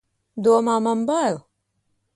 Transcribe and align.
Domā, 0.47 0.79
man 0.87 1.05
bail! 1.11 1.41